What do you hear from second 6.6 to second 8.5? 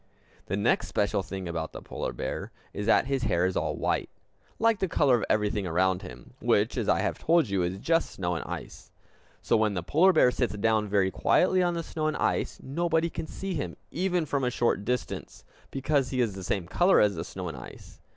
as I have told you, is just snow and